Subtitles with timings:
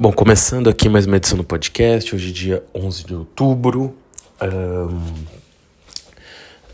[0.00, 3.96] Bom, começando aqui mais uma edição do podcast, hoje é dia 11 de outubro.
[4.40, 5.00] Um,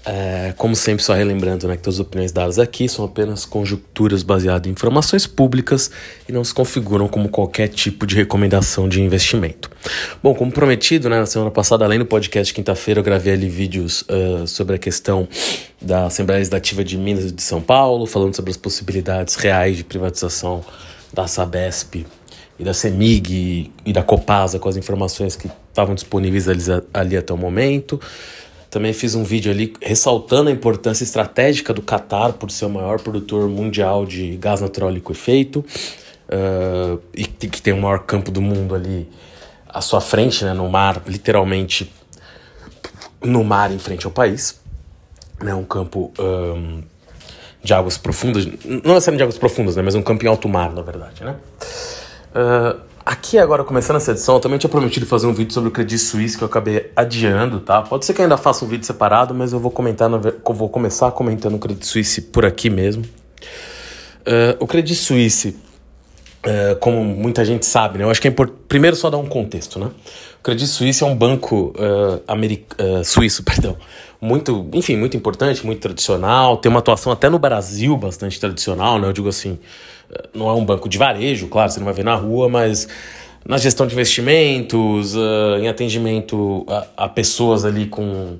[0.04, 4.22] é, como sempre, só relembrando né, que todas as opiniões dadas aqui são apenas conjecturas
[4.22, 5.90] baseadas em informações públicas
[6.28, 9.70] e não se configuram como qualquer tipo de recomendação de investimento.
[10.22, 14.02] Bom, como prometido, né, na semana passada, além do podcast quinta-feira, eu gravei ali vídeos
[14.02, 15.26] uh, sobre a questão
[15.80, 19.82] da Assembleia Legislativa de Minas e de São Paulo, falando sobre as possibilidades reais de
[19.82, 20.62] privatização
[21.14, 22.04] da Sabesp
[22.58, 27.32] e da CEMIG e da Copasa com as informações que estavam disponíveis ali, ali, até
[27.32, 28.00] o momento.
[28.70, 33.00] Também fiz um vídeo ali ressaltando a importância estratégica do Catar por ser o maior
[33.00, 35.64] produtor mundial de gás natural liquefeito
[36.28, 39.08] uh, e que tem o maior campo do mundo ali
[39.68, 41.92] à sua frente, né, no mar, literalmente
[43.22, 44.60] no mar em frente ao país.
[45.40, 46.82] Né, um campo um,
[47.62, 50.72] de águas profundas, não necessariamente de águas profundas, né, mas um campo em alto mar,
[50.72, 51.24] na verdade.
[51.24, 51.34] Né?
[52.34, 55.72] Uh, aqui agora, começando essa edição, eu também tinha prometido fazer um vídeo sobre o
[55.72, 57.80] Credit Suisse que eu acabei adiando, tá?
[57.82, 61.12] Pode ser que eu ainda faça um vídeo separado, mas eu vou comentar, vou começar
[61.12, 63.04] comentando o Credit Suisse por aqui mesmo.
[64.26, 65.56] Uh, o Credit Suisse,
[66.44, 68.04] uh, como muita gente sabe, né?
[68.04, 69.90] Eu acho que é importante, primeiro só dar um contexto, né?
[70.40, 73.76] O Credit Suisse é um banco uh, suíço, perdão,
[74.20, 79.06] muito, enfim, muito importante, muito tradicional, tem uma atuação até no Brasil bastante tradicional, né?
[79.06, 79.58] Eu digo assim,
[80.34, 82.88] não é um banco de varejo, claro, você não vai ver na rua, mas
[83.46, 88.38] na gestão de investimentos, uh, em atendimento a, a, pessoas ali com,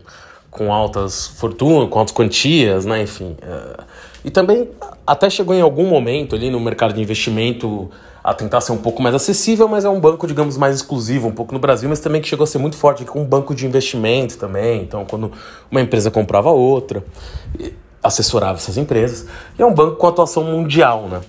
[0.50, 3.02] com altas fortunas, com altas quantias, né?
[3.02, 3.36] Enfim.
[3.42, 3.82] Uh,
[4.24, 4.68] e também
[5.06, 7.90] até chegou em algum momento ali no mercado de investimento
[8.22, 11.32] a tentar ser um pouco mais acessível, mas é um banco, digamos, mais exclusivo um
[11.32, 13.66] pouco no Brasil, mas também que chegou a ser muito forte com um banco de
[13.66, 14.80] investimento também.
[14.80, 15.30] Então, quando
[15.70, 17.04] uma empresa comprava outra,
[18.02, 19.26] assessorava essas empresas.
[19.58, 21.20] E é um banco com atuação mundial, né?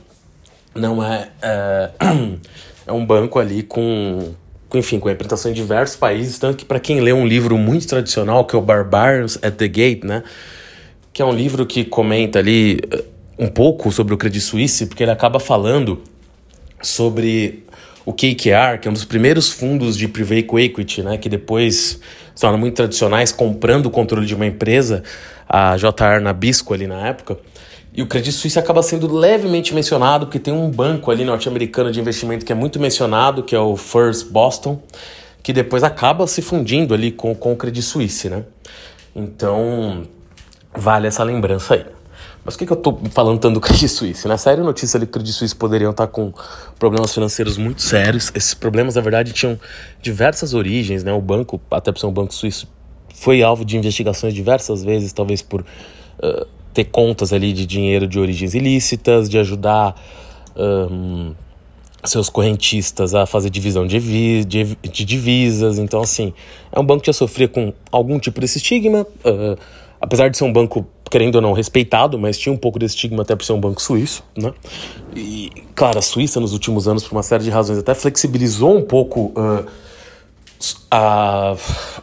[0.76, 1.90] Não é, é,
[2.86, 4.34] é um banco ali com,
[4.74, 8.46] enfim, com representação em diversos países, tanto que para quem lê um livro muito tradicional,
[8.46, 10.22] que é o Barbarians at the Gate, né,
[11.14, 13.04] que é um livro que comenta ali eh,
[13.40, 16.02] um pouco sobre o Credit Suisse, porque ele acaba falando
[16.82, 17.64] sobre
[18.06, 22.00] o KKR, que é um dos primeiros fundos de private equity, né, que depois
[22.36, 25.04] se muito tradicionais, comprando o controle de uma empresa,
[25.48, 27.38] a JR Nabisco ali na época,
[27.96, 32.00] e o Credit Suisse acaba sendo levemente mencionado, porque tem um banco ali norte-americano de
[32.00, 34.82] investimento que é muito mencionado, que é o First Boston,
[35.42, 38.44] que depois acaba se fundindo ali com, com o Credit Suisse, né?
[39.16, 40.06] Então,
[40.74, 41.86] vale essa lembrança aí.
[42.44, 44.28] Mas o que, que eu estou falando tanto do Credit Suisse?
[44.28, 46.34] Na série notícia ali o Credit Suisse poderiam estar com
[46.78, 48.30] problemas financeiros muito sérios.
[48.36, 49.58] Esses problemas, na verdade, tinham
[50.02, 51.14] diversas origens, né?
[51.14, 52.68] O banco, até por ser um banco suíço,
[53.16, 55.62] foi alvo de investigações diversas vezes, talvez por...
[56.20, 59.96] Uh, ter contas ali de dinheiro de origens ilícitas, de ajudar
[60.56, 61.34] um,
[62.04, 65.80] seus correntistas a fazer divisão de, de, de, divisas.
[65.80, 66.34] Então, assim,
[66.72, 69.58] é um banco que já sofria com algum tipo desse estigma, uh,
[70.02, 73.24] apesar de ser um banco, querendo ou não, respeitado, mas tinha um pouco desse estigma
[73.24, 74.54] até por ser um banco suíço, né?
[75.16, 78.82] E, claro, a Suíça, nos últimos anos, por uma série de razões, até flexibilizou um
[78.82, 79.32] pouco.
[79.36, 79.85] Uh,
[80.90, 81.56] a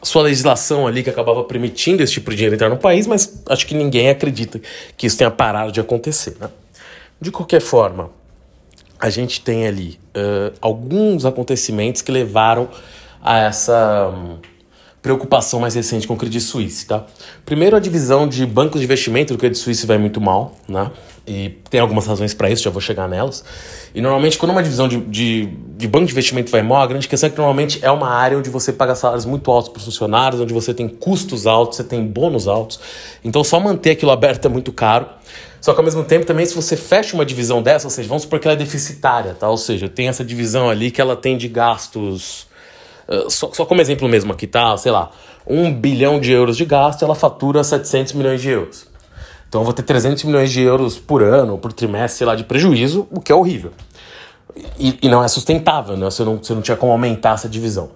[0.03, 3.67] sua legislação ali que acabava permitindo esse tipo de dinheiro entrar no país, mas acho
[3.67, 4.61] que ninguém acredita
[4.97, 6.37] que isso tenha parado de acontecer.
[6.41, 6.49] Né?
[7.21, 8.11] De qualquer forma,
[8.99, 12.69] a gente tem ali uh, alguns acontecimentos que levaram
[13.23, 14.39] a essa um,
[15.01, 16.87] preocupação mais recente com o Credit Suisse.
[16.87, 17.05] Tá?
[17.45, 20.91] Primeiro, a divisão de bancos de investimento do Credit Suisse vai muito mal, né?
[21.27, 23.44] E tem algumas razões para isso, já vou chegar nelas.
[23.94, 25.47] E normalmente, quando uma divisão de, de,
[25.77, 28.37] de, banco de investimento vai mal, a grande questão é que normalmente é uma área
[28.37, 31.84] onde você paga salários muito altos para os funcionários, onde você tem custos altos, você
[31.84, 32.81] tem bônus altos.
[33.22, 35.06] Então, só manter aquilo aberto é muito caro.
[35.61, 38.25] Só que ao mesmo tempo, também, se você fecha uma divisão dessa, ou seja, vamos
[38.25, 39.49] supor que ela é deficitária, tá?
[39.49, 42.49] Ou seja, tem essa divisão ali que ela tem de gastos.
[43.09, 44.77] Uh, só, só como exemplo mesmo aqui, tá?
[44.77, 45.12] Sei lá,
[45.47, 48.92] um bilhão de euros de gasto, ela fatura 700 milhões de euros.
[49.53, 52.43] Então eu vou ter 300 milhões de euros por ano, por trimestre, sei lá, de
[52.43, 53.71] prejuízo, o que é horrível.
[54.79, 56.07] E, e não é sustentável, né?
[56.07, 57.91] Você não, você não tinha como aumentar essa divisão.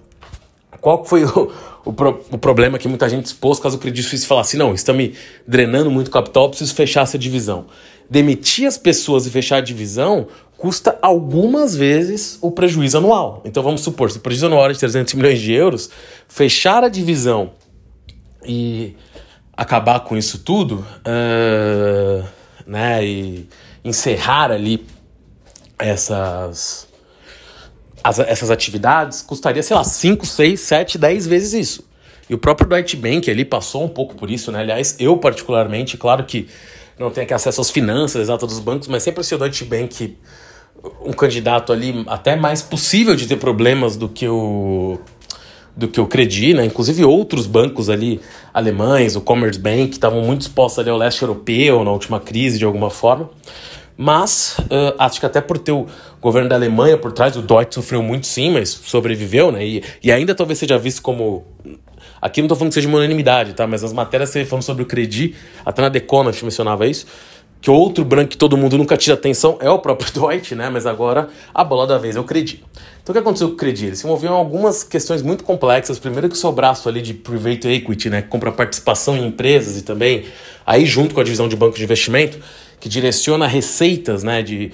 [0.79, 1.51] Qual foi o,
[1.83, 4.93] o, pro, o problema que muita gente expôs caso o Credit Suisse falasse, não, está
[4.93, 5.15] me
[5.47, 7.65] drenando muito capital, preciso fechar essa divisão.
[8.07, 10.27] Demitir as pessoas e fechar a divisão
[10.59, 13.41] custa algumas vezes o prejuízo anual.
[13.43, 15.89] Então vamos supor, se o prejuízo anual é de 300 milhões de euros,
[16.27, 17.49] fechar a divisão
[18.45, 18.95] e
[19.57, 22.23] acabar com isso tudo, uh,
[22.65, 23.49] né, e
[23.83, 24.85] encerrar ali
[25.79, 26.87] essas,
[28.03, 31.87] as, essas atividades, custaria, sei lá, 5, 6, 7, 10 vezes isso.
[32.29, 34.59] E o próprio Deutsche Bank ali passou um pouco por isso, né?
[34.59, 36.47] Aliás, eu particularmente, claro que
[36.99, 40.17] não tenho acesso às finanças exatas dos bancos, mas sempre se o Deutsche Bank
[41.01, 44.99] um candidato ali até mais possível de ter problemas do que o
[45.77, 46.65] do que o Credi, né?
[46.65, 48.19] Inclusive outros bancos ali
[48.51, 52.89] alemães, o Commerzbank, estavam muito expostos ali ao leste europeu na última crise de alguma
[52.89, 53.29] forma.
[53.95, 55.87] Mas uh, acho que até por ter o
[56.19, 59.65] governo da Alemanha por trás, o Deutsche sofreu muito sim, mas sobreviveu, né?
[59.65, 61.45] E, e ainda talvez seja visto como
[62.21, 63.67] Aqui não estou falando que seja uma unanimidade, tá?
[63.67, 67.05] Mas as matérias que falando sobre o Credi, até na Economist mencionava isso,
[67.61, 70.69] que outro branco que todo mundo nunca tira atenção é o próprio Dwight, né?
[70.69, 72.63] Mas agora a bola da vez é o Credi.
[73.01, 73.87] Então o que aconteceu com o Credi?
[73.87, 75.97] Ele se envolveu em algumas questões muito complexas.
[75.97, 78.21] Primeiro que o seu braço ali de private equity, né?
[78.21, 80.25] Que compra participação em empresas e também
[80.65, 82.37] aí junto com a divisão de banco de investimento,
[82.79, 84.41] que direciona receitas, né?
[84.41, 84.71] De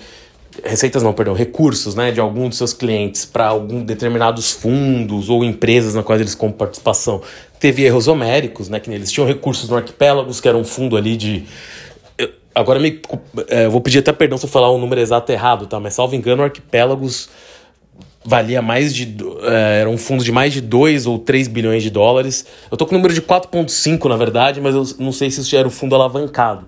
[0.63, 5.44] receitas não, perdão, recursos, né, de algum dos seus clientes para algum determinados fundos ou
[5.44, 7.21] empresas na quais eles compram participação.
[7.59, 11.15] Teve erros homéricos, né, que eles tinham recursos no Arquipélagos, que era um fundo ali
[11.15, 11.45] de
[12.56, 13.02] Agora me,
[13.48, 15.80] é, vou pedir até perdão se eu falar o número exato errado, tá?
[15.80, 17.30] Mas salvo engano, Arquipélagos
[18.24, 19.18] valia mais de.
[19.42, 22.46] É, era um fundo de mais de 2 ou 3 bilhões de dólares.
[22.72, 25.56] Eu tô com o número de 4,5 na verdade, mas eu não sei se isso
[25.56, 26.68] era o fundo alavancado.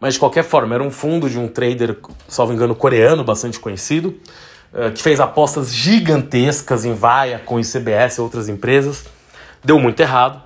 [0.00, 1.96] Mas de qualquer forma, era um fundo de um trader,
[2.26, 4.18] salvo engano, coreano, bastante conhecido,
[4.74, 9.04] é, que fez apostas gigantescas em Viacom, CBS e outras empresas.
[9.62, 10.42] Deu muito errado,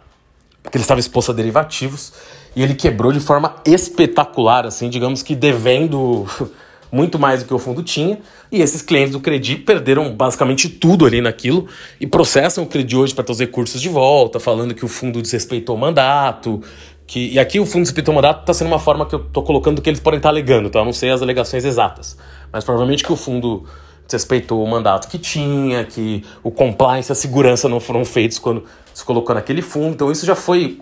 [0.62, 2.12] porque ele estava exposto a derivativos
[2.56, 6.26] e ele quebrou de forma espetacular, assim, digamos que devendo
[6.90, 8.18] muito mais do que o fundo tinha,
[8.52, 11.66] e esses clientes do Credi perderam basicamente tudo ali naquilo
[12.00, 15.20] e processam o Credi hoje para ter os recursos de volta, falando que o fundo
[15.20, 16.62] desrespeitou o mandato,
[17.04, 19.42] que e aqui o fundo desrespeitou o mandato está sendo uma forma que eu estou
[19.42, 20.78] colocando que eles podem estar tá alegando, tá?
[20.78, 22.16] Eu não sei as alegações exatas,
[22.52, 23.64] mas provavelmente que o fundo
[24.06, 29.04] desrespeitou o mandato que tinha, que o compliance a segurança não foram feitos quando se
[29.04, 30.80] colocou naquele fundo, então isso já foi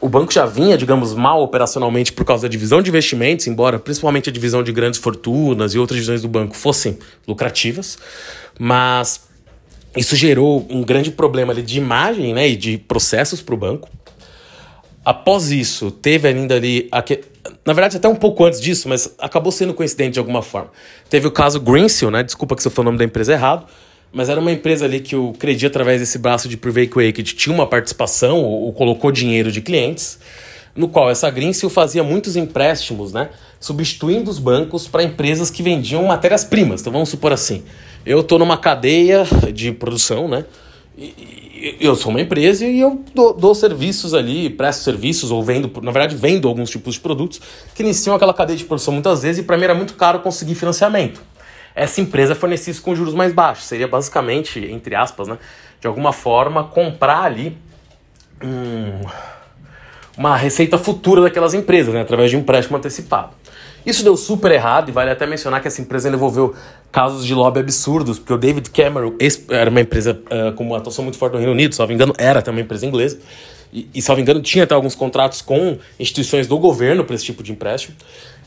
[0.00, 4.30] o banco já vinha, digamos, mal operacionalmente por causa da divisão de investimentos, embora principalmente
[4.30, 7.98] a divisão de grandes fortunas e outras divisões do banco fossem lucrativas,
[8.58, 9.28] mas
[9.96, 13.88] isso gerou um grande problema de imagem né, e de processos para o banco.
[15.04, 16.88] Após isso, teve ainda ali.
[17.64, 20.70] Na verdade, até um pouco antes disso, mas acabou sendo coincidente de alguma forma.
[21.08, 22.22] Teve o caso Greensill, né?
[22.22, 23.66] Desculpa que se eu falei o nome da empresa errado
[24.12, 27.54] mas era uma empresa ali que o Credi, através desse braço de Private Equity, tinha
[27.54, 30.18] uma participação ou, ou, colocou dinheiro de clientes,
[30.74, 33.30] no qual essa Greensill fazia muitos empréstimos, né?
[33.60, 36.80] Substituindo os bancos para empresas que vendiam matérias-primas.
[36.80, 37.64] Então vamos supor assim:
[38.06, 40.44] eu estou numa cadeia de produção, né?
[40.96, 45.68] E, eu sou uma empresa e eu dou, dou, serviços ali, presto serviços ou vendo,
[45.82, 47.40] na verdade, vendo alguns tipos de produtos
[47.74, 50.54] que iniciam aquela cadeia de produção muitas vezes e para mim era muito caro conseguir
[50.54, 51.20] financiamento
[51.78, 53.64] essa empresa fornecesse com juros mais baixos.
[53.64, 55.38] Seria basicamente, entre aspas, né,
[55.80, 57.56] de alguma forma, comprar ali
[58.42, 59.00] um,
[60.16, 63.30] uma receita futura daquelas empresas, né, através de um empréstimo antecipado.
[63.86, 66.54] Isso deu super errado e vale até mencionar que essa empresa envolveu
[66.90, 69.14] casos de lobby absurdos, porque o David Cameron
[69.48, 72.42] era uma empresa uh, com uma atuação muito forte no Reino Unido, salvo engano, era
[72.42, 73.20] também uma empresa inglesa,
[73.72, 77.42] e, e salvo engano tinha até alguns contratos com instituições do governo para esse tipo
[77.42, 77.96] de empréstimo.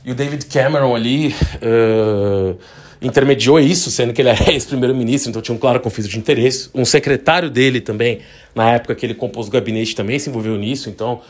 [0.04, 2.57] E o David Cameron ali uh,
[3.01, 6.69] intermediou isso, sendo que ele era ex-primeiro-ministro, então tinha um claro conflito de interesse.
[6.74, 8.19] Um secretário dele também,
[8.53, 11.21] na época que ele compôs o gabinete, também se envolveu nisso, então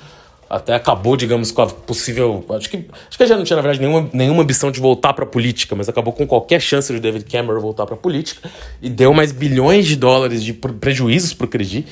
[0.50, 2.44] até acabou, digamos, com a possível.
[2.50, 5.24] Acho que, acho que já não tinha, na verdade, nenhuma, nenhuma ambição de voltar para
[5.24, 8.50] a política, mas acabou com qualquer chance de David Cameron voltar para a política
[8.82, 11.86] e deu mais bilhões de dólares de prejuízos para o Credi.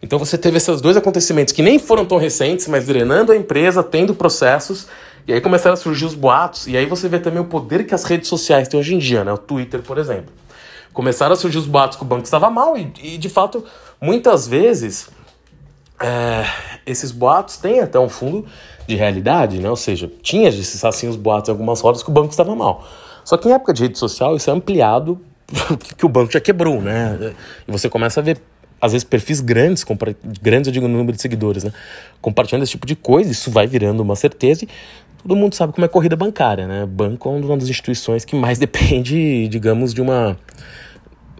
[0.00, 3.82] Então você teve esses dois acontecimentos que nem foram tão recentes, mas drenando a empresa,
[3.82, 4.86] tendo processos
[5.26, 7.94] e aí começaram a surgir os boatos, e aí você vê também o poder que
[7.94, 9.32] as redes sociais têm hoje em dia, né?
[9.32, 10.32] O Twitter, por exemplo.
[10.92, 13.64] Começaram a surgir os boatos que o banco estava mal, e, e de fato,
[14.00, 15.08] muitas vezes,
[16.00, 16.44] é,
[16.86, 18.46] esses boatos têm até um fundo
[18.86, 19.70] de realidade, né?
[19.70, 22.86] Ou seja, tinha assim os boatos em algumas rodas que o banco estava mal.
[23.24, 25.18] Só que em época de rede social, isso é ampliado
[25.96, 27.34] que o banco já quebrou, né?
[27.66, 28.38] E você começa a ver
[28.80, 29.82] às vezes perfis grandes,
[30.42, 31.72] grandes eu digo no número de seguidores, né?
[32.20, 34.66] Compartilhando esse tipo de coisa, isso vai virando uma certeza
[35.24, 36.86] todo mundo sabe como é corrida bancária, né?
[36.86, 40.36] Banco é uma das instituições que mais depende, digamos, de uma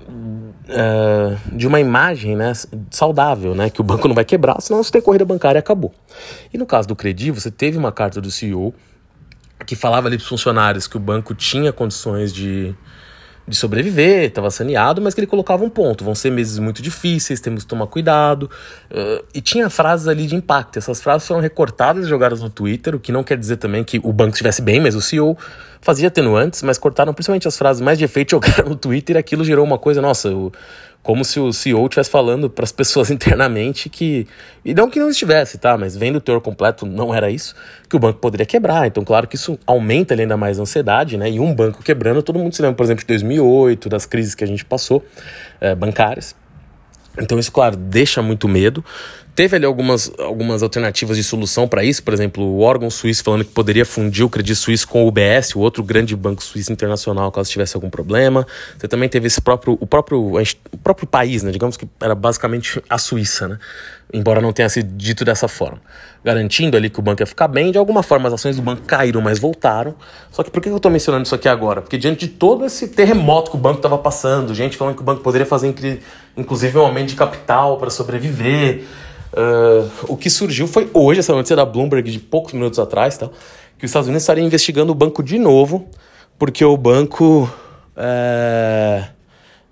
[0.09, 2.53] uh, de uma imagem né,
[2.91, 3.69] saudável, né?
[3.69, 5.93] Que o banco não vai quebrar, senão você tem corrida bancária e acabou.
[6.53, 8.75] E no caso do Credi, você teve uma carta do CEO
[9.67, 12.75] que falava ali para os funcionários que o banco tinha condições de
[13.47, 16.03] de sobreviver, estava saneado, mas que ele colocava um ponto.
[16.03, 18.51] Vão ser meses muito difíceis, temos que tomar cuidado.
[18.91, 20.79] Uh, e tinha frases ali de impacto.
[20.79, 24.01] Essas frases foram recortadas e jogadas no Twitter, o que não quer dizer também que
[24.03, 25.37] o banco estivesse bem, mas o CEO
[25.81, 29.45] fazia atenuantes, mas cortaram principalmente as frases mais de efeito jogaram no Twitter e aquilo
[29.45, 30.51] gerou uma coisa, nossa, o,
[31.05, 34.27] como se o CEO estivesse falando para as pessoas internamente que.
[34.65, 35.77] E não que não estivesse, tá?
[35.77, 37.55] Mas vendo o teor completo, não era isso,
[37.89, 38.87] que o banco poderia quebrar.
[38.87, 41.31] Então, claro que isso aumenta ainda mais a ansiedade, né?
[41.31, 44.43] E um banco quebrando, todo mundo se lembra, por exemplo, de 2008, das crises que
[44.43, 45.05] a gente passou,
[45.61, 46.35] é, bancárias.
[47.21, 48.83] Então, isso, claro, deixa muito medo.
[49.35, 53.45] Teve ali algumas, algumas alternativas de solução para isso, por exemplo, o órgão suíço falando
[53.45, 57.33] que poderia fundir o Credit Suisse com o UBS, o outro grande banco suíço internacional,
[57.33, 58.47] caso tivesse algum problema.
[58.79, 61.51] Você também teve esse próprio, o próprio, o próprio país, né?
[61.51, 63.59] digamos que era basicamente a Suíça, né?
[64.13, 65.81] embora não tenha sido dito dessa forma,
[66.23, 67.73] garantindo ali que o banco ia ficar bem.
[67.73, 69.97] De alguma forma, as ações do banco caíram, mas voltaram.
[70.31, 71.83] Só que por que eu estou mencionando isso aqui agora?
[71.83, 75.05] Porque diante de todo esse terremoto que o banco estava passando, gente falando que o
[75.05, 75.75] banco poderia fazer
[76.37, 78.85] inclusive um aumento de capital para sobreviver.
[79.35, 83.29] Uh, o que surgiu foi hoje, essa notícia da Bloomberg de poucos minutos atrás, tá?
[83.77, 85.89] que os Estados Unidos estariam investigando o banco de novo,
[86.39, 87.51] porque o banco
[87.97, 89.09] é,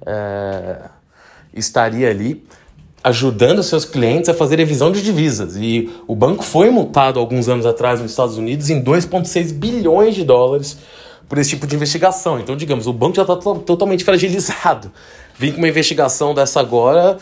[0.04, 0.76] é,
[1.54, 2.44] estaria ali
[3.04, 5.56] ajudando seus clientes a fazer revisão de divisas.
[5.56, 10.24] E o banco foi multado alguns anos atrás nos Estados Unidos em 2,6 bilhões de
[10.24, 10.78] dólares
[11.28, 12.38] por esse tipo de investigação.
[12.38, 14.92] Então, digamos, o banco já está totalmente fragilizado.
[15.38, 17.16] Vim com uma investigação dessa agora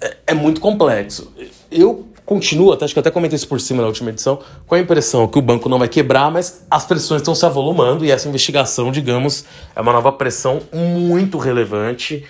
[0.00, 1.32] é, é muito complexo
[1.74, 4.78] eu continuo, até, acho que até comentei isso por cima na última edição, com a
[4.78, 8.28] impressão que o banco não vai quebrar, mas as pressões estão se avolumando e essa
[8.28, 9.44] investigação, digamos,
[9.76, 12.24] é uma nova pressão muito relevante.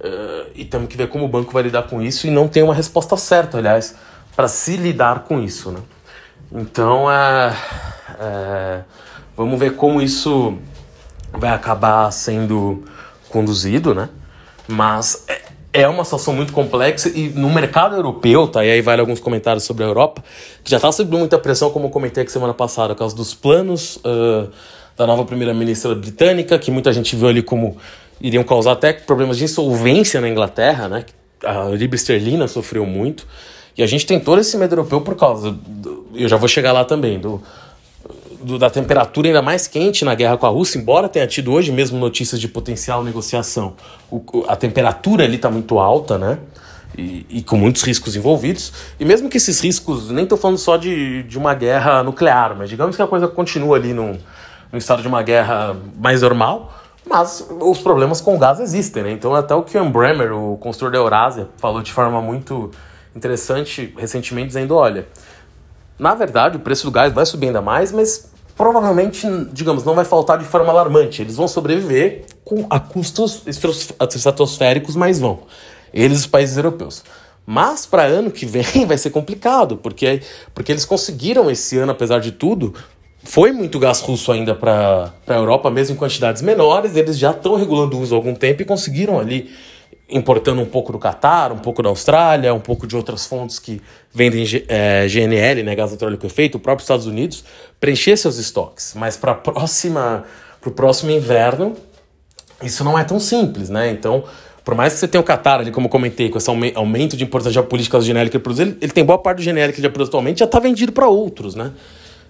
[0.00, 2.62] Uh, e temos que ver como o banco vai lidar com isso e não tem
[2.62, 3.94] uma resposta certa, aliás,
[4.34, 5.70] para se lidar com isso.
[5.70, 5.80] Né?
[6.52, 7.54] Então, é,
[8.18, 8.80] é,
[9.36, 10.56] vamos ver como isso
[11.32, 12.82] vai acabar sendo
[13.28, 14.08] conduzido, né?
[14.66, 18.64] Mas é, é uma situação muito complexa e no mercado europeu, tá?
[18.64, 20.22] E aí vale alguns comentários sobre a Europa,
[20.64, 23.34] que já está sob muita pressão, como eu comentei aqui semana passada, por causa dos
[23.34, 24.50] planos uh,
[24.96, 27.76] da nova primeira-ministra britânica, que muita gente viu ali como
[28.20, 31.04] iriam causar até problemas de insolvência na Inglaterra, né?
[31.44, 33.26] A libra esterlina sofreu muito.
[33.78, 36.72] E a gente tem todo esse medo europeu por causa, do, eu já vou chegar
[36.72, 37.40] lá também, do,
[38.42, 41.70] do, da temperatura ainda mais quente na guerra com a Rússia, embora tenha tido hoje
[41.70, 43.74] mesmo notícias de potencial negociação,
[44.10, 46.38] o, a temperatura ali está muito alta, né?
[46.98, 48.72] E, e, com muitos riscos envolvidos.
[48.98, 52.68] E mesmo que esses riscos, nem estou falando só de, de uma guerra nuclear, mas
[52.68, 54.18] digamos que a coisa continua ali no,
[54.72, 56.74] no estado de uma guerra mais normal,
[57.08, 59.12] mas os problemas com o gás existem, né?
[59.12, 62.72] Então até o Kian Bremer, o consultor da Eurásia, falou de forma muito
[63.14, 65.06] interessante recentemente, dizendo, olha,
[65.98, 68.29] na verdade o preço do gás vai subir ainda mais, mas
[68.60, 71.22] provavelmente, digamos, não vai faltar de forma alarmante.
[71.22, 75.44] Eles vão sobreviver com, a custos estratosféricos, mas vão.
[75.94, 77.02] Eles, os países europeus.
[77.46, 80.20] Mas para ano que vem vai ser complicado, porque,
[80.52, 82.74] porque eles conseguiram esse ano, apesar de tudo,
[83.24, 86.94] foi muito gás russo ainda para a Europa, mesmo em quantidades menores.
[86.96, 89.50] Eles já estão regulando o uso há algum tempo e conseguiram ali
[90.10, 93.80] importando um pouco do Catar, um pouco da Austrália, um pouco de outras fontes que
[94.12, 97.44] vendem é, GNL, né, gás natural liquefeito, o próprio Estados Unidos,
[97.78, 98.94] preencher seus estoques.
[98.94, 100.24] Mas para próxima,
[100.64, 101.76] o próximo inverno,
[102.62, 103.90] isso não é tão simples, né?
[103.90, 104.24] Então,
[104.64, 107.24] por mais que você tenha o Qatar ali, como eu comentei, com esse aumento de
[107.24, 109.80] importância geopolítica do GNL que ele produz, ele, ele tem boa parte do GNL que
[109.80, 111.72] ele produz atualmente já está vendido para outros, né?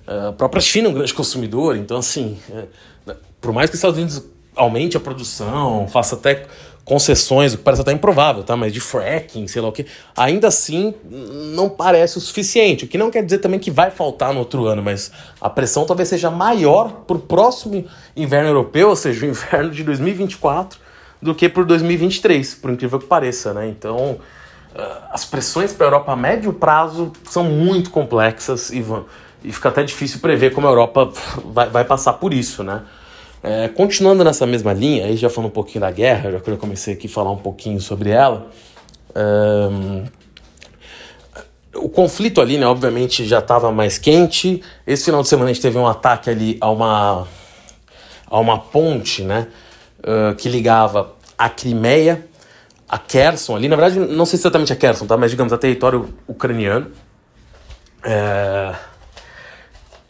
[0.07, 3.79] Uh, a própria China é um grande consumidor, então assim, é, por mais que os
[3.79, 4.23] Estados Unidos
[4.57, 6.47] aumente a produção, faça até
[6.91, 8.57] concessões, o que parece até improvável, tá?
[8.57, 10.93] Mas de fracking, sei lá o que, ainda assim
[11.55, 12.85] não parece o suficiente.
[12.85, 15.87] O que não quer dizer também que vai faltar no outro ano, mas a pressão
[15.87, 20.81] talvez seja maior para o próximo inverno europeu, ou seja, o inverno de 2024,
[21.23, 23.69] do que para 2023, por incrível que pareça, né?
[23.69, 24.19] Então
[24.75, 29.07] ah, as pressões para a Europa a médio prazo são muito complexas e, vão,
[29.45, 31.13] e fica até difícil prever como a Europa
[31.45, 32.83] vai, vai passar por isso, né?
[33.43, 36.59] É, continuando nessa mesma linha, aí já falando um pouquinho da guerra, já que eu
[36.59, 38.51] comecei aqui a falar um pouquinho sobre ela.
[41.75, 44.63] O conflito ali, né, obviamente, já estava mais quente.
[44.87, 47.27] Esse final de semana a gente teve um ataque ali a uma,
[48.27, 49.47] a uma ponte, né,
[50.37, 52.29] que ligava a Crimeia
[52.91, 53.69] a Kherson ali.
[53.69, 56.91] Na verdade, não sei exatamente a Kherson, tá, mas digamos a território ucraniano.
[58.03, 58.75] É...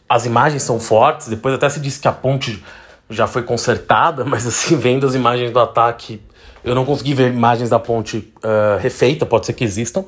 [0.09, 1.27] As imagens são fortes.
[1.27, 2.63] Depois até se disse que a ponte
[3.11, 6.21] já foi consertada, mas assim, vendo as imagens do ataque,
[6.63, 10.03] eu não consegui ver imagens da ponte uh, refeita, pode ser que existam,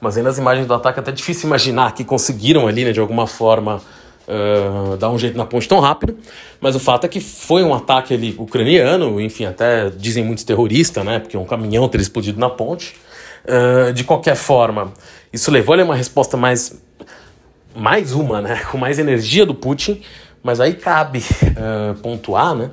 [0.00, 3.00] mas vendo as imagens do ataque, é até difícil imaginar que conseguiram ali, né, de
[3.00, 3.80] alguma forma,
[4.28, 6.16] uh, dar um jeito na ponte tão rápido.
[6.60, 11.04] Mas o fato é que foi um ataque ali ucraniano, enfim, até dizem muitos terroristas,
[11.04, 12.94] né, porque um caminhão teria explodido na ponte.
[13.44, 14.92] Uh, de qualquer forma,
[15.32, 16.80] isso levou a uma resposta mais,
[17.74, 20.02] mais uma, né, com mais energia do Putin,
[20.48, 22.70] mas aí cabe uh, pontuar, né?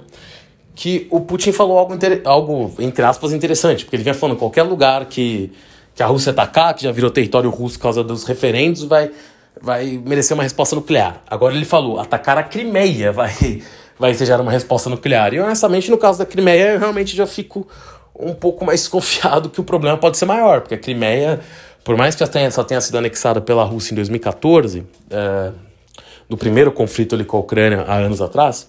[0.74, 5.06] que o Putin falou algo, algo, entre aspas, interessante, porque ele vinha falando qualquer lugar
[5.06, 5.52] que,
[5.94, 9.12] que a Rússia atacar, que já virou território russo por causa dos referendos, vai,
[9.62, 11.22] vai merecer uma resposta nuclear.
[11.28, 13.62] Agora ele falou, atacar a Crimeia vai,
[14.00, 15.34] vai ser uma resposta nuclear.
[15.34, 17.68] E honestamente, no caso da Crimeia, eu realmente já fico
[18.18, 21.40] um pouco mais desconfiado que o problema pode ser maior, porque a Crimeia,
[21.84, 25.52] por mais que já tenha, só tenha sido anexada pela Rússia em 2014, é,
[26.30, 28.68] no primeiro conflito ali com a Ucrânia há anos atrás,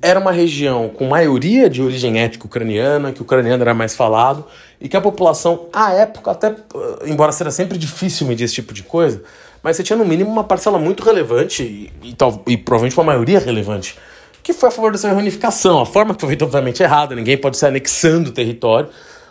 [0.00, 4.44] era uma região com maioria de origem étnica ucraniana, que o ucraniano era mais falado,
[4.80, 6.54] e que a população, à época, até
[7.06, 9.22] embora seja sempre difícil medir esse tipo de coisa,
[9.62, 13.38] mas você tinha no mínimo uma parcela muito relevante, e, e, e provavelmente uma maioria
[13.38, 13.98] relevante,
[14.42, 15.80] que foi a favor dessa reunificação.
[15.80, 18.90] A forma que foi feita, obviamente, errada, ninguém pode ser anexando o território,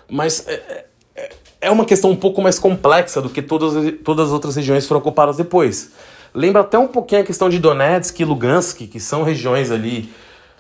[0.10, 1.30] mas é, é,
[1.62, 5.00] é uma questão um pouco mais complexa do que todas, todas as outras regiões foram
[5.00, 5.92] ocupadas depois.
[6.36, 10.12] Lembra até um pouquinho a questão de Donetsk e Lugansk, que são regiões ali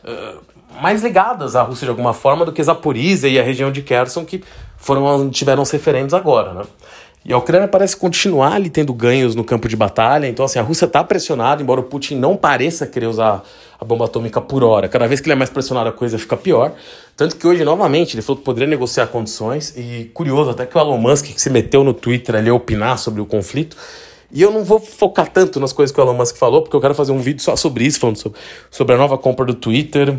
[0.03, 0.39] uh,
[0.81, 4.23] mais ligadas à Rússia de alguma forma do que Zaporizhia e a região de Kherson,
[4.23, 4.41] que
[4.77, 6.63] foram tiveram os referendos agora, né?
[7.27, 10.61] E a Ucrânia parece continuar ali tendo ganhos no campo de batalha, então assim, a
[10.61, 13.43] Rússia está pressionada, embora o Putin não pareça querer usar
[13.79, 14.87] a bomba atômica por hora.
[14.87, 16.73] Cada vez que ele é mais pressionado a coisa fica pior.
[17.17, 20.79] Tanto que hoje, novamente, ele falou que poderia negociar condições, e curioso, até que o
[20.79, 23.75] Elon Musk, que se meteu no Twitter ali a opinar sobre o conflito,
[24.31, 26.81] e eu não vou focar tanto nas coisas que o Elon Musk falou, porque eu
[26.81, 28.39] quero fazer um vídeo só sobre isso, falando sobre,
[28.69, 30.17] sobre a nova compra do Twitter,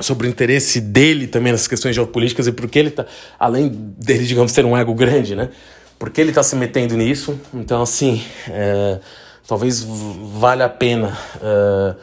[0.00, 3.06] sobre o interesse dele também nessas questões geopolíticas e porque ele tá,
[3.38, 5.50] além dele, digamos, ter um ego grande, né?
[5.98, 7.38] Porque ele tá se metendo nisso.
[7.52, 8.98] Então, assim, é,
[9.46, 11.16] talvez valha a pena.
[11.40, 11.94] É,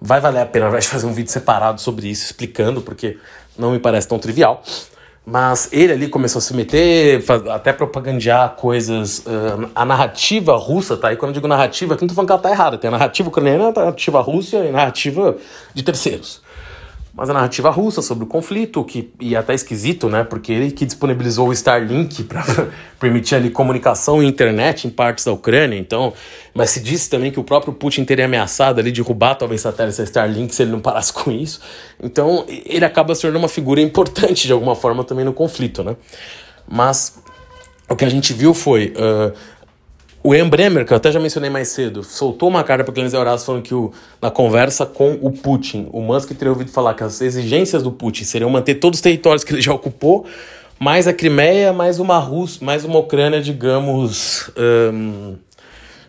[0.00, 3.18] vai valer a pena, vai fazer um vídeo separado sobre isso, explicando, porque
[3.56, 4.62] não me parece tão trivial.
[5.26, 9.20] Mas ele ali começou a se meter, até propagandear coisas.
[9.20, 11.12] Uh, a narrativa russa, tá?
[11.12, 12.76] E quando eu digo narrativa, aqui não tô falando que ela tá errada.
[12.76, 15.36] Tem a narrativa ucraniana, a narrativa russa e a narrativa
[15.72, 16.44] de terceiros
[17.16, 20.24] mas a narrativa russa sobre o conflito, que e até esquisito, né?
[20.24, 22.44] Porque ele que disponibilizou o Starlink para
[22.98, 25.78] permitir ali comunicação e internet em partes da Ucrânia.
[25.78, 26.12] Então,
[26.52, 30.04] mas se disse também que o próprio Putin teria ameaçado ali derrubar talvez satélites da
[30.04, 31.60] Starlink se ele não parasse com isso.
[32.02, 35.96] Então, ele acaba se tornando uma figura importante de alguma forma também no conflito, né?
[36.68, 37.22] Mas
[37.88, 39.32] o que a gente viu foi uh,
[40.26, 42.94] o Ian Bremer, que eu até já mencionei mais cedo, soltou uma carta para o
[42.94, 46.94] Clemens Horácio falando que o, na conversa com o Putin, o Musk teria ouvido falar
[46.94, 50.24] que as exigências do Putin seriam manter todos os territórios que ele já ocupou,
[50.78, 55.34] mais a Crimeia, mais uma Rússia, mais uma Ucrânia, digamos, um,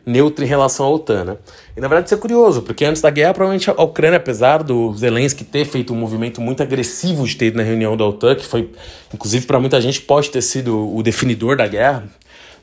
[0.05, 1.37] neutra em relação à OTAN, né?
[1.75, 4.93] E na verdade isso é curioso, porque antes da guerra, provavelmente a Ucrânia, apesar do
[4.95, 8.45] Zelensky ter feito um movimento muito agressivo de ter ido na reunião da OTAN, que
[8.45, 8.71] foi,
[9.13, 12.05] inclusive para muita gente, pode ter sido o definidor da guerra,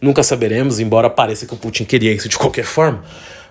[0.02, 3.04] Nunca saberemos, embora pareça que o Putin queria isso de qualquer forma.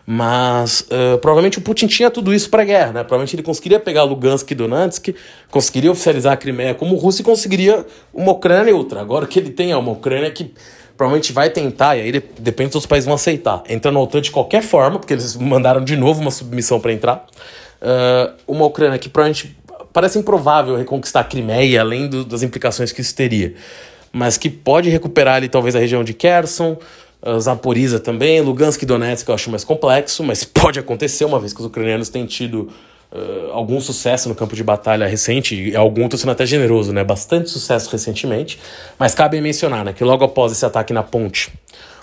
[0.06, 3.04] Mas uh, provavelmente o Putin tinha tudo isso para a guerra, né?
[3.04, 5.16] Provavelmente ele conseguiria pegar Lugansk e Donetsk,
[5.50, 9.00] conseguiria oficializar a Crimeia como Rússia e conseguiria uma Ucrânia outra.
[9.00, 10.54] Agora que ele tem é uma Ucrânia que
[10.98, 14.62] provavelmente vai tentar, e aí depende dos países vão aceitar, entrar na OTAN de qualquer
[14.62, 17.26] forma, porque eles mandaram de novo uma submissão para entrar.
[17.82, 19.56] Uh, uma Ucrânia que provavelmente
[19.94, 23.56] parece improvável reconquistar a Crimeia, além do, das implicações que isso teria
[24.12, 26.78] mas que pode recuperar ali talvez a região de Kherson,
[27.40, 31.60] Zaporizhia também, Lugansk e Donetsk eu acho mais complexo, mas pode acontecer uma vez que
[31.60, 32.70] os ucranianos têm tido
[33.12, 37.04] uh, algum sucesso no campo de batalha recente, e algum estou sendo até generoso, né?
[37.04, 38.60] Bastante sucesso recentemente,
[38.98, 41.54] mas cabe mencionar né, que logo após esse ataque na ponte,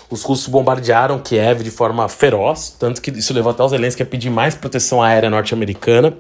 [0.08, 4.06] os russos bombardearam Kiev de forma feroz, tanto que isso levou até os Zelensky a
[4.06, 6.16] pedir mais proteção aérea norte-americana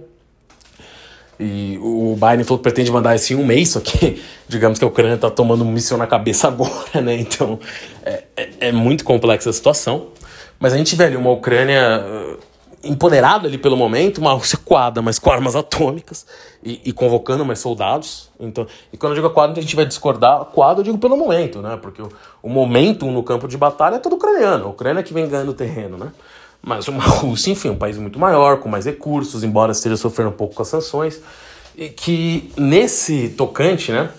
[1.40, 4.84] e o Biden falou que pretende mandar isso em um mês, só que digamos que
[4.84, 7.14] a Ucrânia está tomando um míssil na cabeça agora, né?
[7.14, 7.60] Então
[8.04, 10.08] é, é, é, muito complexa a situação.
[10.58, 12.38] Mas a gente vê ali uma Ucrânia uh,
[12.82, 16.26] empoderada ali pelo momento, uma Rússia coada, mas com armas atômicas
[16.64, 18.28] e, e, convocando mais soldados.
[18.40, 20.44] Então, e quando eu digo coada, a gente vai discordar.
[20.46, 21.78] Coada eu digo pelo momento, né?
[21.80, 22.08] Porque o,
[22.42, 24.64] o momento no campo de batalha é todo ucraniano.
[24.64, 26.10] A Ucrânia que vem ganhando terreno, né?
[26.62, 30.34] Mas uma Rússia, enfim, um país muito maior, com mais recursos, embora esteja sofrendo um
[30.34, 31.20] pouco com as sanções,
[31.76, 34.10] e que nesse tocante, né,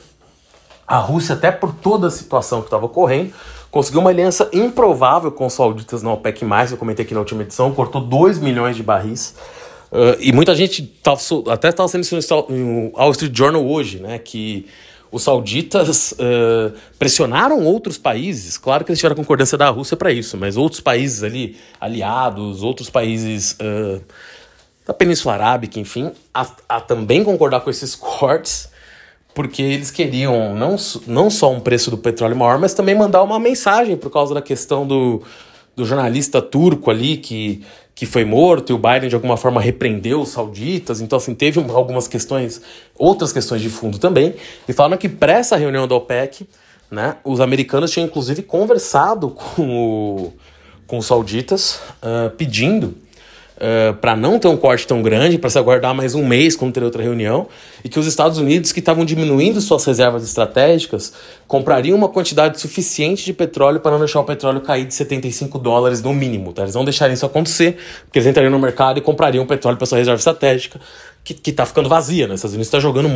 [0.88, 3.34] a Rússia, até por toda a situação que estava ocorrendo,
[3.70, 7.72] conseguiu uma aliança improvável com os sauditas na OPEC+, eu comentei aqui na última edição,
[7.74, 9.36] cortou 2 milhões de barris,
[9.92, 11.20] uh, e muita gente tava,
[11.52, 12.16] até estava sendo isso
[12.50, 14.66] no Wall Street Journal hoje, né, que
[15.12, 20.38] os sauditas uh, pressionaram outros países, claro que eles tiveram concordância da Rússia para isso,
[20.38, 24.02] mas outros países ali, aliados, outros países uh,
[24.86, 28.70] da Península Arábica, enfim, a, a, também concordar com esses cortes,
[29.34, 30.76] porque eles queriam não,
[31.08, 34.42] não só um preço do petróleo maior, mas também mandar uma mensagem por causa da
[34.42, 35.24] questão do,
[35.76, 37.64] do jornalista turco ali que,
[37.96, 41.02] que foi morto e o Biden de alguma forma repreendeu os sauditas.
[41.02, 42.62] Então, assim, teve algumas questões,
[42.98, 44.36] outras questões de fundo também.
[44.68, 46.48] E falam que para essa reunião da OPEC,
[46.90, 50.34] né, os americanos tinham inclusive conversado com, o,
[50.88, 52.96] com os sauditas uh, pedindo
[53.60, 56.74] uh, para não ter um corte tão grande, para se aguardar mais um mês quando
[56.74, 57.48] ter outra reunião,
[57.84, 61.14] e que os Estados Unidos, que estavam diminuindo suas reservas estratégicas,
[61.48, 66.02] comprariam uma quantidade suficiente de petróleo para não deixar o petróleo cair de 75 dólares
[66.02, 66.54] no mínimo.
[66.54, 66.64] Tá?
[66.64, 69.98] Eles não deixariam isso acontecer, porque eles entrariam no mercado e comprariam petróleo para sua
[69.98, 70.80] reserva estratégica,
[71.24, 72.28] que está ficando vazia.
[72.28, 72.34] Né?
[72.34, 73.10] Os Estados Unidos está jogando.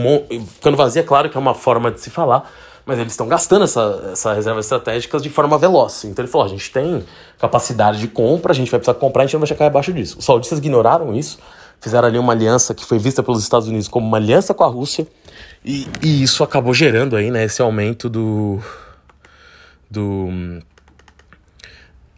[0.55, 2.51] Ficando vazia, claro que é uma forma de se falar
[2.85, 6.03] mas eles estão gastando essa, essa reserva estratégica de forma veloz.
[6.05, 7.03] Então ele falou: a gente tem
[7.39, 10.19] capacidade de compra, a gente vai precisar comprar, a gente não vai chegar abaixo disso.
[10.19, 11.39] Os saudistas ignoraram isso,
[11.79, 14.67] fizeram ali uma aliança que foi vista pelos Estados Unidos como uma aliança com a
[14.67, 15.07] Rússia,
[15.63, 18.59] e, e isso acabou gerando aí, né, esse aumento do.
[19.89, 20.29] do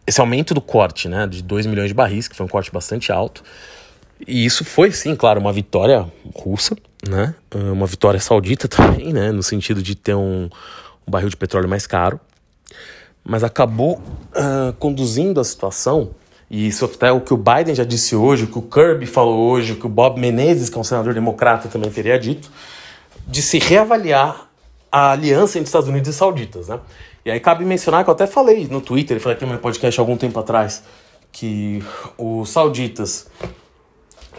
[0.06, 3.10] esse aumento do corte, né, de 2 milhões de barris, que foi um corte bastante
[3.10, 3.42] alto.
[4.24, 6.76] E isso foi, sim, claro, uma vitória russa,
[7.06, 7.34] né?
[7.50, 9.32] Ah, uma vitória saudita também, né?
[9.32, 10.48] No sentido de ter um,
[11.06, 12.20] um barril de petróleo mais caro.
[13.24, 16.10] Mas acabou uh, conduzindo a situação,
[16.48, 19.04] e isso até é o que o Biden já disse hoje, o que o Kirby
[19.04, 22.48] falou hoje, o que o Bob Menezes, que é um senador democrata, também teria dito,
[23.26, 24.48] de se reavaliar
[24.92, 26.78] a aliança entre Estados Unidos e sauditas, né?
[27.24, 29.98] E aí cabe mencionar que eu até falei no Twitter, falei aqui no meu podcast
[29.98, 30.84] algum tempo atrás,
[31.32, 31.82] que
[32.16, 33.26] os sauditas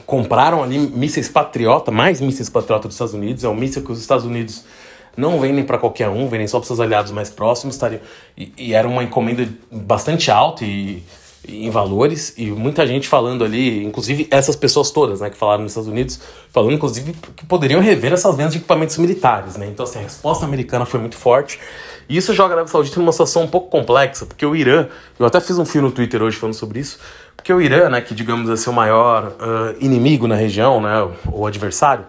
[0.08, 3.44] compraram ali mísseis Patriota, mais mísseis Patriota dos Estados Unidos.
[3.44, 4.64] É um míssil que os Estados Unidos
[5.18, 7.78] não vendem para qualquer um, vendem só para seus aliados mais próximos.
[8.38, 11.04] E, e, era uma encomenda bastante alta e,
[11.46, 12.34] e, em valores.
[12.38, 16.22] E muita gente falando ali, inclusive essas pessoas todas né, que falaram nos Estados Unidos,
[16.54, 19.58] falando inclusive que poderiam rever essas vendas de equipamentos militares.
[19.58, 19.68] Né?
[19.68, 21.60] Então, assim, a resposta americana foi muito forte.
[22.08, 24.88] E isso joga a Arábia Saudita numa situação um pouco complexa, porque o Irã,
[25.20, 26.98] eu até fiz um fio no Twitter hoje falando sobre isso,
[27.38, 31.48] porque o Irã, né, que digamos é o maior uh, inimigo na região, né, ou
[31.48, 32.06] adversário,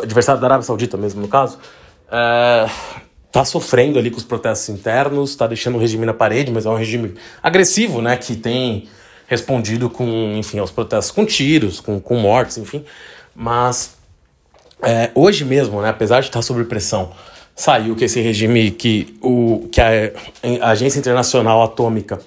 [0.00, 1.58] adversário da Arábia Saudita mesmo no caso,
[3.26, 6.70] está sofrendo ali com os protestos internos, está deixando o regime na parede, mas é
[6.70, 8.88] um regime agressivo, né, que tem
[9.26, 12.84] respondido com, enfim, aos protestos com tiros, com, com mortes, enfim.
[13.34, 13.96] Mas
[14.80, 17.10] é, hoje mesmo, né, apesar de estar sob pressão,
[17.56, 20.12] saiu que esse regime, que, o, que a,
[20.60, 22.20] a Agência Internacional Atômica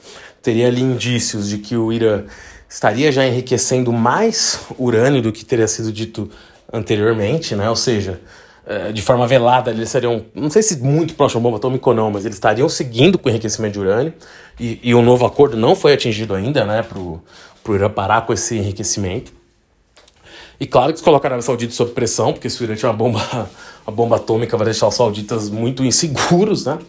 [0.47, 2.23] teria ali indícios de que o Irã
[2.69, 6.31] estaria já enriquecendo mais urânio do que teria sido dito
[6.71, 7.69] anteriormente, né?
[7.69, 8.21] Ou seja,
[8.65, 11.93] eh, de forma velada, eles seriam, não sei se muito próximo à bomba atômica ou
[11.93, 14.13] não, mas eles estariam seguindo com o enriquecimento de urânio.
[14.57, 17.21] E, e o novo acordo não foi atingido ainda, né, para o
[17.75, 19.33] Irã parar com esse enriquecimento.
[20.57, 22.93] E claro que colocar a Arábia Saudita sob pressão, porque se o Irã tiver uma
[22.93, 23.49] bomba,
[23.91, 26.79] bomba atômica vai deixar os sauditas muito inseguros, né?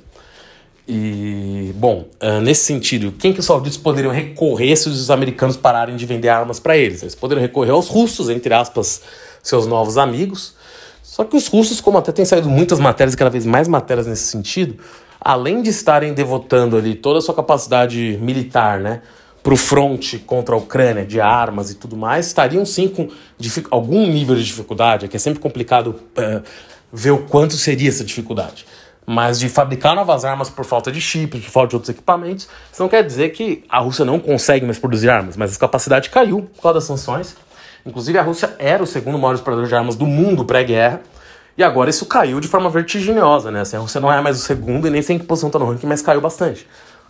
[0.91, 5.97] E, bom, uh, nesse sentido, quem que os sauditas poderiam recorrer se os americanos pararem
[5.97, 7.03] de vender armas para eles?
[7.03, 9.03] Eles poderiam recorrer aos russos, entre aspas,
[9.43, 10.55] seus novos amigos.
[11.03, 14.29] Só que os russos, como até tem saído muitas matérias, cada vez mais matérias nesse
[14.29, 14.77] sentido,
[15.21, 19.03] além de estarem devotando ali toda a sua capacidade militar, né,
[19.43, 23.09] para o fronte contra a Ucrânia, de armas e tudo mais, estariam sim com
[23.71, 26.43] algum nível de dificuldade, é que é sempre complicado uh,
[26.91, 28.65] ver o quanto seria essa dificuldade
[29.11, 32.83] mas de fabricar novas armas por falta de chip, por falta de outros equipamentos, isso
[32.83, 36.43] não quer dizer que a Rússia não consegue mais produzir armas, mas a capacidade caiu
[36.55, 37.35] por causa das sanções.
[37.87, 41.01] Inclusive, a Rússia era o segundo maior exportador de armas do mundo pré-guerra,
[41.57, 43.63] e agora isso caiu de forma vertiginosa, né?
[43.63, 45.59] Assim, a Rússia não é mais o segundo e nem sei em que posição está
[45.59, 46.69] no ranking, mas caiu bastante.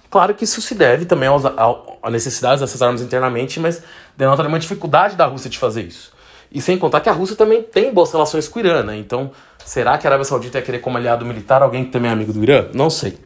[0.08, 3.82] Claro que isso se deve também aos, à necessidade dessas armas internamente, mas
[4.16, 6.12] denota uma dificuldade da Rússia de fazer isso.
[6.50, 8.96] E sem contar que a Rússia também tem boas relações com o Irã, né?
[8.96, 9.32] Então,
[9.68, 12.32] Será que a Arábia Saudita ia querer como aliado militar alguém que também é amigo
[12.32, 12.68] do Irã?
[12.72, 13.18] Não sei.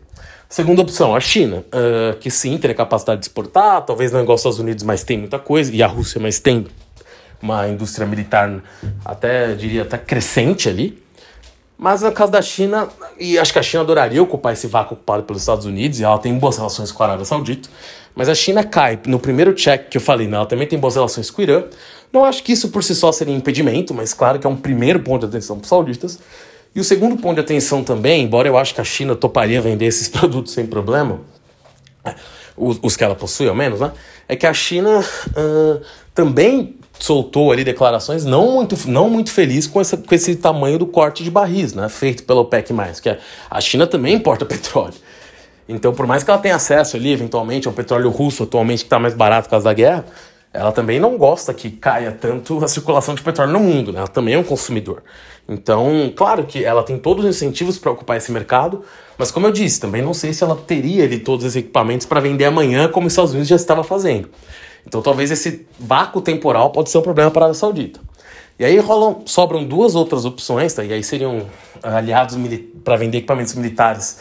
[0.48, 4.40] Segunda opção, a China, uh, que sim, teria capacidade de exportar, talvez não igual aos
[4.40, 6.66] Estados Unidos, mas tem muita coisa, e a Rússia, mas tem
[7.40, 8.60] uma indústria militar
[9.04, 11.00] até, diria, até crescente ali.
[11.78, 12.88] Mas no caso da China,
[13.20, 16.18] e acho que a China adoraria ocupar esse vácuo ocupado pelos Estados Unidos, e ela
[16.18, 17.68] tem boas relações com a Arábia Saudita,
[18.16, 20.38] mas a China cai no primeiro check que eu falei, né?
[20.38, 21.62] ela também tem boas relações com o Irã,
[22.12, 25.00] não acho que isso por si só seria impedimento, mas claro que é um primeiro
[25.00, 26.18] ponto de atenção para os sauditas.
[26.74, 29.86] E o segundo ponto de atenção também, embora eu acho que a China toparia vender
[29.86, 31.20] esses produtos sem problema,
[32.56, 33.92] os, que ela possui ao menos, né?
[34.28, 35.82] É que a China uh,
[36.14, 40.86] também soltou ali declarações não muito, não muito feliz com, essa, com esse tamanho do
[40.86, 41.88] corte de barris, né?
[41.88, 42.72] Feito pela OPEC+,
[43.02, 43.18] que
[43.50, 44.94] a China também importa petróleo.
[45.68, 48.98] Então, por mais que ela tenha acesso ali, eventualmente, ao petróleo russo atualmente que está
[48.98, 50.04] mais barato por causa da guerra,
[50.52, 54.00] ela também não gosta que caia tanto a circulação de petróleo no mundo, né?
[54.00, 55.02] Ela também é um consumidor.
[55.48, 58.84] Então, claro que ela tem todos os incentivos para ocupar esse mercado,
[59.16, 62.20] mas como eu disse, também não sei se ela teria ali todos os equipamentos para
[62.20, 64.28] vender amanhã, como os Estados Unidos já estava fazendo.
[64.86, 68.00] Então, talvez esse vácuo temporal pode ser um problema para a Arábia Saudita.
[68.58, 70.84] E aí rolam, sobram duas outras opções, tá?
[70.84, 71.46] e aí seriam
[71.82, 72.36] aliados
[72.84, 74.18] para vender equipamentos militares,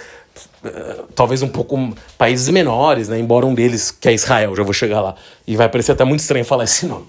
[1.15, 3.20] talvez um pouco países menores, né?
[3.20, 5.15] embora um deles, que é Israel, já vou chegar lá,
[5.48, 7.08] e vai parecer até muito estranho falar esse nome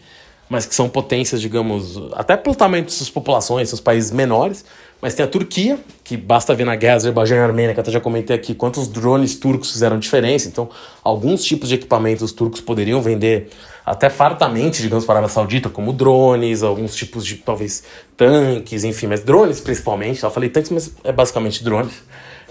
[0.52, 4.66] mas que são potências, digamos, até pelo tamanho de suas populações, os países menores.
[5.00, 7.98] Mas tem a Turquia, que basta ver na guerra Azerbaijão e Armênia, que até já
[7.98, 10.48] comentei aqui, quantos drones turcos fizeram diferença.
[10.48, 10.68] Então,
[11.02, 13.48] alguns tipos de equipamentos os turcos poderiam vender
[13.84, 19.06] até fartamente, digamos, para a Arábia Saudita, como drones, alguns tipos de, talvez, tanques, enfim,
[19.06, 20.22] mas drones principalmente.
[20.22, 21.94] Eu falei tanques, mas é basicamente drones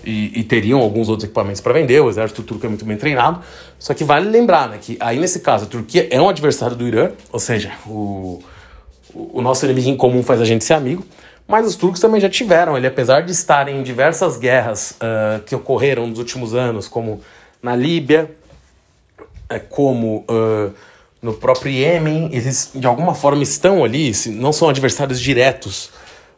[0.06, 2.00] e, e, teriam alguns outros equipamentos para vender.
[2.02, 3.42] O exército turco é muito bem treinado.
[3.78, 6.88] Só que vale lembrar né, que aí nesse caso a Turquia é um adversário do
[6.88, 8.42] Irã, ou seja, o,
[9.14, 11.06] o nosso inimigo em comum faz a gente ser amigo.
[11.48, 15.54] Mas os turcos também já tiveram, ele apesar de estarem em diversas guerras uh, que
[15.54, 17.20] ocorreram nos últimos anos, como
[17.62, 18.32] na Líbia,
[19.50, 20.74] é, como uh,
[21.22, 25.90] no próprio Iêmen, eles de alguma forma estão ali, não são adversários diretos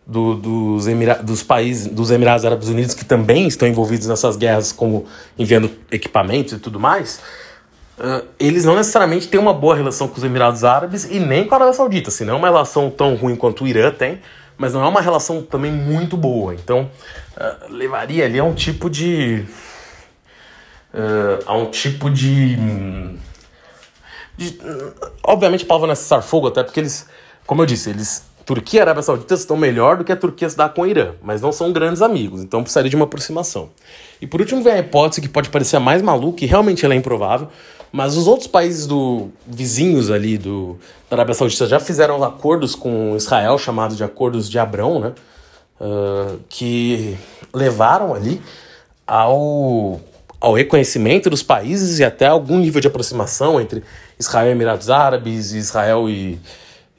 [0.05, 4.71] do, dos, Emira dos países dos Emirados Árabes Unidos que também estão envolvidos nessas guerras,
[4.71, 5.05] como
[5.37, 7.21] enviando equipamentos e tudo mais,
[7.97, 11.55] uh, eles não necessariamente têm uma boa relação com os Emirados Árabes e nem com
[11.55, 12.11] a Arábia Saudita.
[12.11, 14.21] Se não é uma relação tão ruim quanto o Irã tem,
[14.57, 16.53] mas não é uma relação também muito boa.
[16.53, 16.89] Então,
[17.37, 19.45] uh, levaria ali a um tipo de.
[20.93, 22.57] Uh, a um tipo de.
[24.37, 24.59] de
[25.23, 27.07] obviamente, a palavra não é cessar fogo, até porque eles,
[27.47, 30.57] como eu disse, eles Turquia e Arábia Saudita estão melhor do que a Turquia se
[30.57, 33.69] dá com o Irã, mas não são grandes amigos, então precisaria de uma aproximação.
[34.21, 36.93] E por último vem a hipótese que pode parecer a mais maluca e realmente ela
[36.93, 37.47] é improvável,
[37.91, 40.77] mas os outros países do vizinhos ali do,
[41.09, 45.13] da Arábia Saudita já fizeram acordos com Israel, chamados de acordos de Abrão, né?
[45.79, 47.17] Uh, que
[47.53, 48.41] levaram ali
[49.05, 49.99] ao,
[50.39, 53.83] ao reconhecimento dos países e até algum nível de aproximação entre
[54.17, 56.39] Israel e Emirados Árabes, Israel e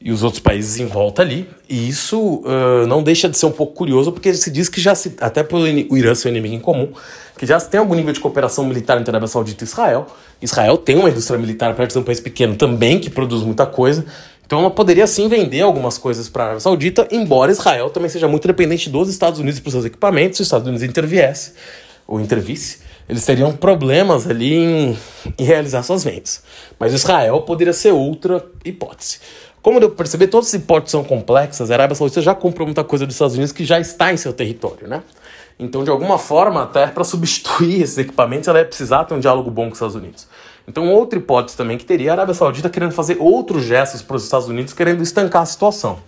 [0.01, 1.49] e os outros países em volta ali.
[1.69, 4.95] E isso uh, não deixa de ser um pouco curioso, porque se diz que já
[4.95, 6.93] se, até pelo o Irã ser um inimigo em comum,
[7.39, 10.07] que já tem algum nível de cooperação militar entre a Arábia Saudita e Israel.
[10.43, 13.67] Israel tem uma indústria militar, apesar de ser um país pequeno também, que produz muita
[13.67, 14.05] coisa.
[14.47, 18.29] Então ela poderia sim vender algumas coisas para a Arábia Saudita, embora Israel também seja
[18.29, 21.55] muito dependente dos Estados Unidos para os seus equipamentos, se os Estados Unidos interviesse,
[22.07, 24.99] ou intervisse, eles teriam problemas ali em,
[25.39, 26.43] em realizar suas vendas.
[26.79, 29.19] Mas Israel poderia ser outra hipótese.
[29.65, 31.71] Como deu para perceber, todas as hipóteses são complexas.
[31.71, 34.31] A Arábia Saudita já comprou muita coisa dos Estados Unidos que já está em seu
[34.31, 35.03] território, né?
[35.59, 39.51] Então, de alguma forma, até para substituir esses equipamentos, ela ia precisar ter um diálogo
[39.51, 40.29] bom com os Estados Unidos.
[40.69, 44.25] Então, outra hipótese também que teria a Arábia Saudita querendo fazer outros gestos para os
[44.25, 45.99] Estados Unidos, querendo estancar a situação.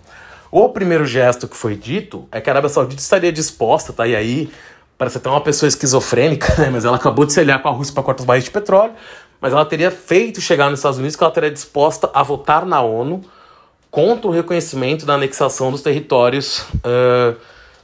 [0.51, 4.05] O primeiro gesto que foi dito é que a Arábia Saudita estaria disposta, tá?
[4.05, 4.51] E aí,
[4.99, 6.69] parece até uma pessoa esquizofrênica, né?
[6.69, 8.93] Mas ela acabou de se aliar com a Rússia para cortar os barris de petróleo,
[9.41, 12.83] mas ela teria feito chegar nos Estados Unidos que ela estaria disposta a votar na
[12.83, 13.23] ONU
[13.89, 17.35] contra o reconhecimento da anexação dos territórios uh,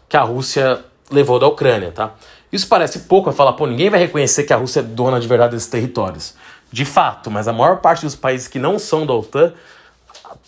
[0.07, 2.13] que a Rússia levou da Ucrânia, tá?
[2.51, 5.27] Isso parece pouco, a falar, pô, ninguém vai reconhecer que a Rússia é dona de
[5.27, 6.35] verdade desses territórios.
[6.71, 9.53] De fato, mas a maior parte dos países que não são da OTAN,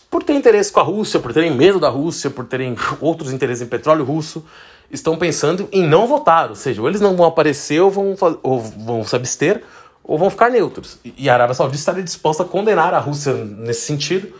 [0.09, 3.63] por ter interesse com a Rússia, por terem medo da Rússia, por terem outros interesses
[3.63, 4.45] em petróleo russo,
[4.91, 8.61] estão pensando em não votar, ou seja, ou eles não vão aparecer ou vão, ou
[8.61, 9.63] vão se abster,
[10.03, 10.99] ou vão ficar neutros.
[11.03, 14.31] E a Arábia Saudita estaria disposta a condenar a Rússia nesse sentido,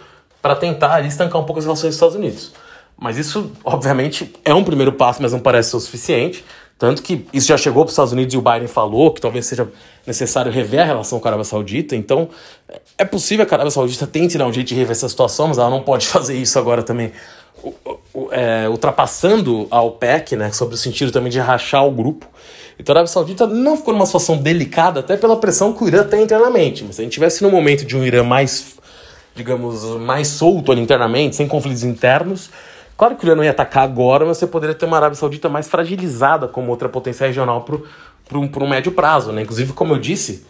[0.46, 2.52] para tentar ali, estancar um pouco as relações dos Estados Unidos.
[2.96, 6.46] Mas isso, obviamente, é um primeiro passo, mas não parece ser o suficiente.
[6.78, 9.48] Tanto que isso já chegou para os Estados Unidos e o Biden falou que talvez
[9.48, 9.68] seja
[10.06, 11.96] necessário rever a relação com a Arábia Saudita.
[11.96, 12.30] Então,
[12.96, 15.58] é possível que a Arábia Saudita tente dar um jeito de rever essa situação, mas
[15.58, 17.12] ela não pode fazer isso agora também,
[18.30, 22.28] é, ultrapassando a OPEC, né, sobre o sentido também de rachar o grupo.
[22.78, 26.04] Então a Arábia Saudita não ficou numa situação delicada, até pela pressão que o Irã
[26.04, 26.84] tem internamente.
[26.84, 28.75] Mas se a gente tivesse no momento de um Irã mais
[29.36, 32.50] digamos, mais solto ali internamente, sem conflitos internos.
[32.98, 35.50] Claro que o Irã não ia atacar agora, mas você poderia ter uma Arábia Saudita
[35.50, 39.34] mais fragilizada como outra potência regional para um, um médio prazo.
[39.34, 39.42] Né?
[39.42, 40.46] Inclusive, como eu disse,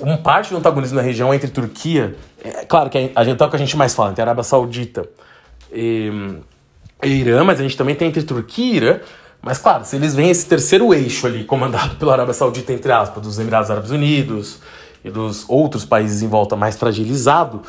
[0.00, 3.50] um parte do antagonismo na região entre Turquia, é claro que a gente é o
[3.50, 5.08] que a gente mais fala, entre Arábia Saudita
[5.72, 6.10] e,
[7.02, 9.00] e Irã, mas a gente também tem entre Turquia e Irã.
[9.40, 13.22] Mas claro, se eles veem esse terceiro eixo ali, comandado pela Arábia Saudita, entre aspas,
[13.22, 14.58] dos Emirados Árabes Unidos,
[15.04, 17.62] e dos outros países em volta mais fragilizado,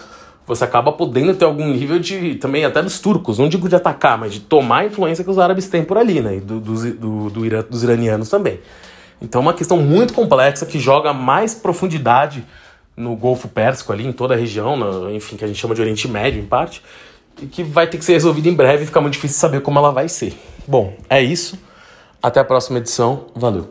[0.48, 2.36] você acaba podendo ter algum nível de.
[2.36, 5.40] também até dos turcos, não digo de atacar, mas de tomar a influência que os
[5.40, 6.38] árabes têm por ali, né?
[6.38, 8.60] E do, do, do, do dos iranianos também.
[9.22, 12.46] Então é uma questão muito complexa que joga mais profundidade
[12.96, 15.82] no Golfo Pérsico ali, em toda a região, no, enfim, que a gente chama de
[15.82, 16.82] Oriente Médio em parte.
[17.42, 19.80] e que vai ter que ser resolvida em breve e fica muito difícil saber como
[19.80, 20.34] ela vai ser.
[20.68, 21.60] Bom, é isso.
[22.22, 23.26] Até a próxima edição.
[23.36, 23.70] Valeu.